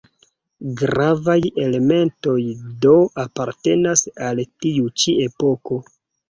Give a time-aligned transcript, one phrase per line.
[0.77, 2.37] Gravaj elementoj
[2.85, 5.81] do apartenas al tiu ĉi epoko.